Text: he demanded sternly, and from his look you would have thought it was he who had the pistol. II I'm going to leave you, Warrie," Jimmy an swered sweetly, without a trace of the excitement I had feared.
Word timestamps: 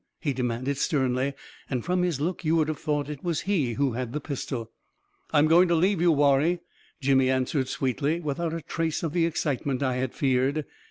he 0.19 0.33
demanded 0.33 0.77
sternly, 0.77 1.35
and 1.69 1.85
from 1.85 2.01
his 2.01 2.19
look 2.19 2.43
you 2.43 2.55
would 2.55 2.67
have 2.67 2.79
thought 2.79 3.07
it 3.07 3.23
was 3.23 3.41
he 3.41 3.73
who 3.73 3.91
had 3.91 4.13
the 4.13 4.19
pistol. 4.19 4.61
II 4.61 4.67
I'm 5.31 5.47
going 5.47 5.67
to 5.67 5.75
leave 5.75 6.01
you, 6.01 6.11
Warrie," 6.11 6.61
Jimmy 7.01 7.29
an 7.29 7.45
swered 7.45 7.67
sweetly, 7.67 8.19
without 8.19 8.51
a 8.55 8.63
trace 8.63 9.03
of 9.03 9.13
the 9.13 9.27
excitement 9.27 9.83
I 9.83 9.97
had 9.97 10.15
feared. 10.15 10.65